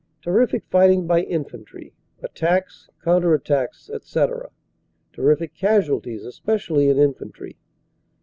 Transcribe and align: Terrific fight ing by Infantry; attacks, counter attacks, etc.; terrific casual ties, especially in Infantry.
Terrific 0.23 0.65
fight 0.65 0.89
ing 0.89 1.05
by 1.05 1.21
Infantry; 1.21 1.93
attacks, 2.23 2.89
counter 3.03 3.35
attacks, 3.35 3.87
etc.; 3.93 4.49
terrific 5.13 5.53
casual 5.53 6.01
ties, 6.01 6.25
especially 6.25 6.89
in 6.89 6.97
Infantry. 6.97 7.59